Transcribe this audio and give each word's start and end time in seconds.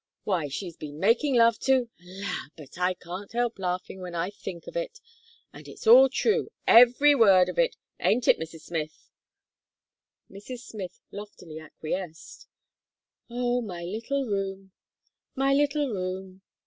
Why, 0.23 0.47
she's 0.47 0.75
been 0.77 0.95
a 0.95 0.99
making 0.99 1.35
love 1.35 1.59
to 1.59 1.87
la! 1.99 2.45
but 2.57 2.79
I 2.79 2.95
can't 2.95 3.31
help 3.33 3.59
laughing, 3.59 4.01
when 4.01 4.15
I 4.15 4.31
think 4.31 4.65
of 4.65 4.75
it; 4.75 4.99
and 5.53 5.67
it's 5.67 5.85
all 5.85 6.09
true, 6.09 6.49
every 6.65 7.13
word 7.13 7.49
of 7.49 7.59
it; 7.59 7.75
aint 7.99 8.27
it, 8.27 8.39
Mrs. 8.39 8.61
Smith?" 8.61 9.11
Mrs. 10.27 10.61
Smith 10.61 10.99
loftily 11.11 11.59
acquiesced. 11.59 12.47
"Oh! 13.29 13.61
my 13.61 13.83
little 13.83 14.25
room 14.25 14.71
my 15.35 15.53
little 15.53 15.91
room!" 15.93 16.41